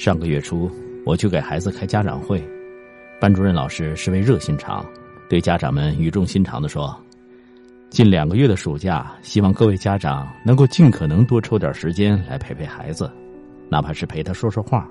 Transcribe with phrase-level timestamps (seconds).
[0.00, 0.70] 上个月初，
[1.04, 2.42] 我去给孩子开家长会，
[3.20, 4.82] 班主任老师是位热心肠，
[5.28, 6.98] 对家长们语重心长的说
[7.92, 13.12] ：“近两个月的暑假，希望各位家长能够尽可能多抽点时间来陪陪孩子，
[13.68, 14.90] 哪怕是陪他说说话，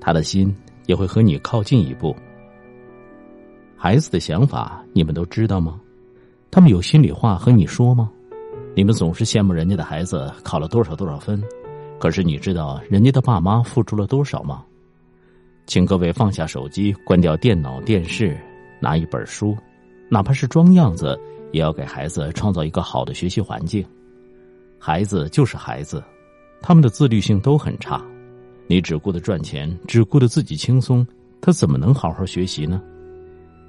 [0.00, 0.52] 他的心
[0.86, 2.12] 也会和你靠近一步。
[3.76, 5.80] 孩子的想法你们都知道吗？
[6.50, 8.10] 他们有心里话和你说吗？”
[8.74, 11.40] 你们总是羡慕人家的孩子考了多少多少分，
[12.00, 14.64] 可是你知道人家的爸妈付出了多少吗？
[15.66, 18.36] 请各位放下手机，关掉电脑、电视，
[18.80, 19.56] 拿一本书，
[20.08, 21.16] 哪怕是装样子，
[21.52, 23.84] 也要给孩子创造一个好的学习环境。
[24.78, 26.02] 孩子就是孩子，
[26.62, 28.02] 他们的自律性都很差。
[28.66, 31.06] 你只顾着赚钱，只顾着自己轻松，
[31.40, 32.82] 他怎么能好好学习呢？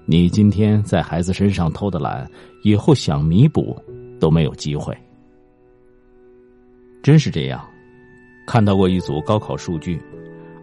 [0.06, 2.26] 你今天在孩子身上偷的懒，
[2.64, 3.78] 以后想弥补。
[4.22, 4.96] 都没有机会，
[7.02, 7.68] 真是这样。
[8.46, 10.02] 看到过一组高考数据，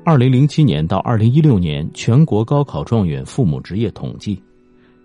[0.05, 4.43] 二零零七年到二零一六年全国高考状元父母职业统计，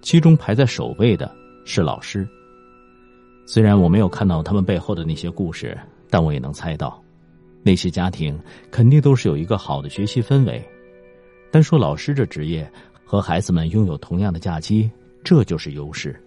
[0.01, 1.33] 其中排在首位的
[1.65, 2.27] 是老师。
[3.45, 5.77] 虽然我没有看到他们背后的那些故事，
[6.09, 7.01] 但我也能猜到，
[7.61, 8.37] 那些家庭
[8.71, 10.63] 肯定都是有一个好的学习氛围。
[11.51, 12.69] 单说老师这职业
[13.05, 14.89] 和孩子们拥有同样的假期，
[15.23, 16.19] 这就是优势，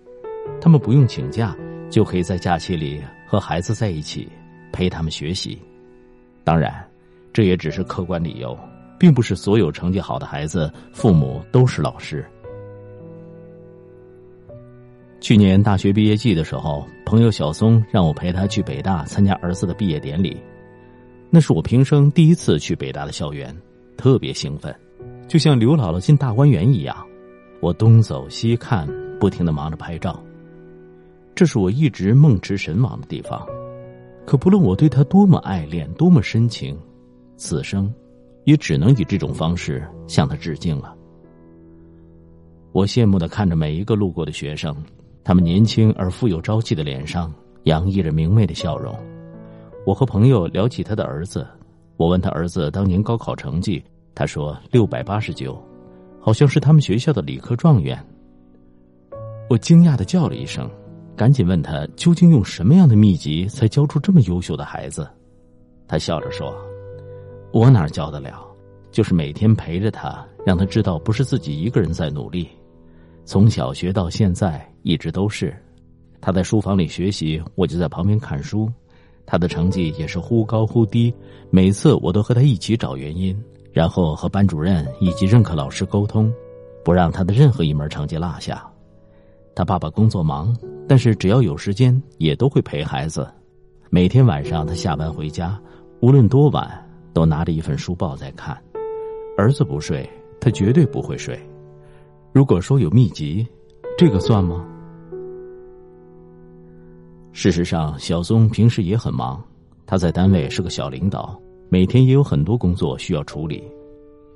[0.60, 1.56] 他们不用请假。
[1.88, 4.28] 就可以在假期里和孩子在一起，
[4.72, 5.56] 陪他们学习。
[6.46, 6.72] 当然，
[7.32, 8.56] 这也只是客观理由，
[9.00, 12.24] 并不是所有成绩好的孩子父母都是老师。
[15.20, 20.40] 去年大学毕业季的时候，朋友小松让我陪他去北大参加儿子的毕业典礼，
[21.30, 23.52] 那是我平生第一次去北大的校园，
[23.96, 24.72] 特别兴奋，
[25.26, 26.96] 就像刘姥姥进大观园一样。
[27.58, 28.86] 我东走西看，
[29.18, 30.22] 不停的忙着拍照。
[31.34, 33.44] 这是我一直梦驰神往的地方，
[34.26, 36.76] 可不论我对他多么爱恋，多么深情，
[37.36, 37.92] 此生
[38.42, 40.92] 也只能以这种方式向他致敬了。
[42.72, 44.74] 我羡慕的看着每一个路过的学生，
[45.22, 47.32] 他们年轻而富有朝气的脸上
[47.64, 48.92] 洋溢着明媚的笑容。
[49.86, 51.46] 我和朋友聊起他的儿子，
[51.96, 53.80] 我问他儿子当年高考成绩，
[54.12, 55.56] 他说六百八十九，
[56.20, 57.96] 好像是他们学校的理科状元。
[59.48, 60.68] 我惊讶的叫了一声。
[61.16, 65.08] 赶紧问他究竟用什么样的秘籍才教出这么优秀的孩子？
[65.88, 66.54] 他笑着说
[67.52, 68.46] ：“我哪教得了？
[68.92, 72.46] 就是每天陪着他，让他知道不是自己一个人在努力。
[73.24, 75.56] 从小学到现在，一直都是
[76.20, 78.70] 他在书房里学习，我就在旁边看书。
[79.24, 81.12] 他的成绩也是忽高忽低，
[81.50, 83.36] 每次我都和他一起找原因，
[83.72, 86.32] 然后和班主任以及任课老师沟通，
[86.84, 88.70] 不让他的任何一门成绩落下。
[89.56, 90.56] 他爸爸工作忙。”
[90.88, 93.28] 但是只要有时间，也都会陪孩子。
[93.90, 95.60] 每天晚上他下班回家，
[96.00, 96.70] 无论多晚，
[97.12, 98.56] 都拿着一份书报在看。
[99.36, 100.08] 儿子不睡，
[100.40, 101.36] 他绝对不会睡。
[102.32, 103.44] 如果说有秘籍，
[103.98, 104.64] 这个算吗？
[107.32, 109.42] 事实上，小松平时也很忙，
[109.86, 111.36] 他在单位是个小领导，
[111.68, 113.64] 每天也有很多工作需要处理。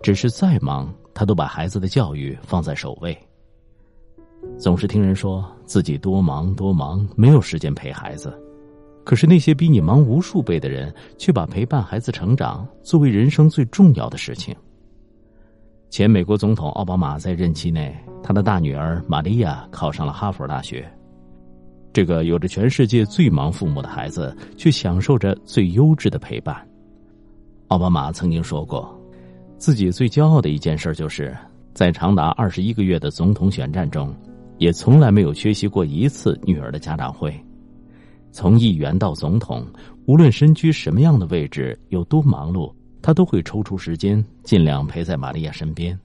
[0.03, 3.17] 只是再忙，他都把孩子的教育放在首位。
[4.61, 8.39] 总是听人说自己多忙多忙，没有时间陪孩子。
[9.05, 14.55] 可是那些比你忙无数倍的人，却把陪伴孩子成长作为人生最重要的事情。
[15.89, 20.87] 前美国总统奥巴马在任期内，他的大女儿玛利亚考上了哈佛大学。
[21.91, 26.55] 这个有着全世界最忙父母的孩子，却享受着最优质的陪伴。
[27.69, 28.95] 奥巴马曾经说过，
[29.57, 31.35] 自己最骄傲的一件事，就是
[31.73, 34.15] 在长达二十一个月的总统选战中。
[34.61, 37.35] 也从来没有缺席过一次女儿的家长会，
[38.31, 39.67] 从议员到总统，
[40.05, 45.99] 无论身居什么样的位置，有多忙碌，他都会抽出时间，尽量陪在玛利亚身边。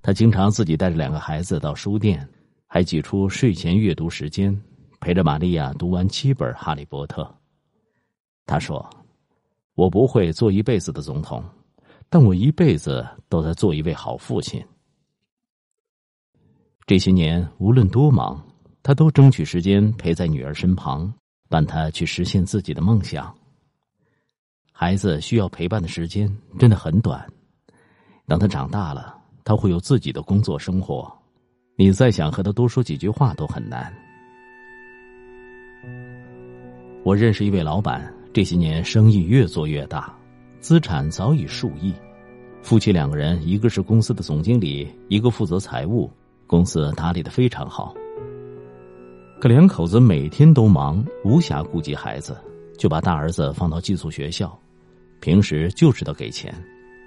[0.00, 2.26] 他经常自己带着两个孩子到书店，
[2.66, 4.58] 还挤出睡前阅读时间，
[4.98, 7.22] 陪着玛利亚读完七本《哈利波特》。
[8.46, 8.88] 他说
[9.76, 11.44] ：“我不会做一辈子的总统，
[12.08, 14.64] 但我一辈子都在做一位好父亲。”
[16.90, 18.44] 这些年，无论多忙，
[18.82, 21.08] 他都争取时间陪在女儿身旁，
[21.48, 23.32] 伴她去实现自己的梦想。
[24.72, 26.28] 孩子需要陪伴的时间
[26.58, 27.24] 真的很短，
[28.26, 31.08] 等他长大了，他会有自己的工作生活，
[31.76, 33.94] 你再想和他多说几句话都很难。
[37.04, 40.12] 我认识一位老板，这些年生意越做越大，
[40.58, 41.94] 资产早已数亿，
[42.64, 46.10] 夫妻两个人，一个是公司的总经理，一个负责财务。
[46.50, 47.94] 公司打理的非常好，
[49.40, 52.36] 可两口子每天都忙，无暇顾及孩子，
[52.76, 54.58] 就把大儿子放到寄宿学校，
[55.20, 56.52] 平时就知道给钱，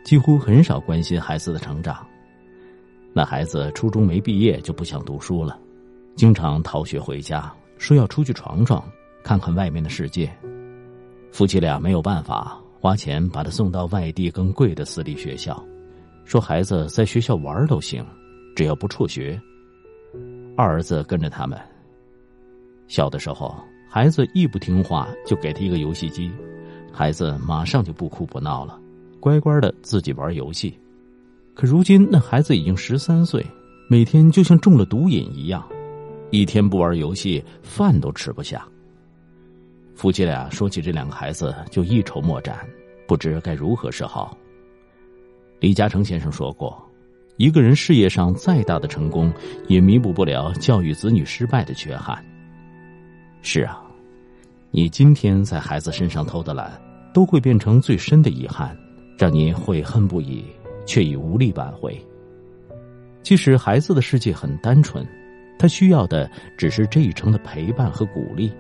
[0.06, 2.08] 几乎很少关心孩子的成长。
[3.12, 5.60] 那孩子初中没毕业就不想读书了，
[6.16, 8.82] 经常逃学回家，说要出去闯闯，
[9.26, 10.34] 看看外面的世界。
[11.34, 15.62] 夫妻俩没有办法，花钱把他送到外地更贵的私立学校，
[16.24, 18.02] 说孩子在学校玩都行，
[18.56, 19.40] 只要不辍学。
[20.56, 21.60] 二儿子跟着他们。
[22.88, 23.56] 小的时候，
[23.90, 26.32] 孩子一不听话，就给他一个游戏机，
[26.92, 28.80] 孩子马上就不哭不闹了，
[29.20, 30.78] 乖乖的自己玩游戏。
[31.56, 33.44] 可如今那孩子已经十三岁，
[33.90, 35.68] 每天就像中了毒瘾一样，
[36.30, 38.68] 一天不玩游戏，饭都吃不下。
[39.96, 42.60] 夫妻俩说起这两个孩子，就一筹莫展，
[43.08, 44.38] 不知该如何是好。
[45.60, 46.80] 李嘉诚先生说过。
[47.38, 49.34] 一个人事业上再大的成功，
[49.68, 52.24] 也弥补不了教育子女失败的缺憾。
[53.42, 53.82] 是啊，
[54.72, 56.80] 你今天在孩子身上偷的懒，
[57.14, 58.78] 都会变成最深的遗憾，
[59.18, 60.46] 让你悔恨不已，
[60.86, 62.00] 却已无力挽回。
[63.24, 65.06] 其实孩子的世界很单纯，
[65.58, 68.52] 他需要的只是这一程的陪伴和鼓励。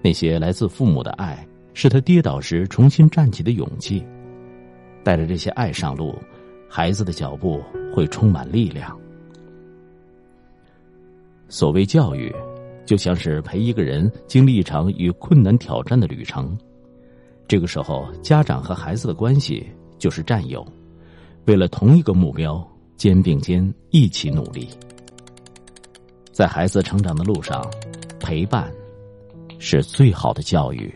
[0.00, 4.06] 那些来自父母的爱，是他跌倒时重新站起的勇气。
[5.02, 6.16] 带着这些爱上路。
[6.68, 7.62] 孩子的脚步
[7.94, 8.96] 会充满力量。
[11.48, 12.34] 所谓教育，
[12.84, 16.56] 就像是陪一个人经历一场与困难挑战的旅程。
[17.46, 19.66] 这个时候，家长和孩子的关系
[19.98, 20.66] 就是战友，
[21.46, 22.62] 为了同一个目标，
[22.96, 24.68] 肩并肩一起努力。
[26.30, 27.66] 在孩子成长的路上，
[28.20, 28.70] 陪伴
[29.58, 30.92] 是最好的教育。